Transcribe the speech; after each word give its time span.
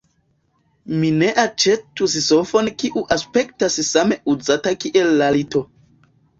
Mi 1.01 1.11
ne 1.17 1.29
aĉetus 1.43 2.17
sofon 2.29 2.71
kiu 2.81 3.05
aspektas 3.19 3.79
same 3.93 4.21
uzita 4.37 4.77
kiel 4.85 5.17
la 5.23 5.33
lito. 5.41 5.67